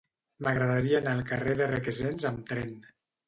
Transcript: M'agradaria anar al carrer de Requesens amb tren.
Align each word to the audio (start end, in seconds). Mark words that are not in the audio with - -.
M'agradaria 0.45 0.95
anar 1.01 1.13
al 1.17 1.21
carrer 1.31 1.53
de 1.61 1.67
Requesens 1.73 2.27
amb 2.31 2.41
tren. 2.53 2.75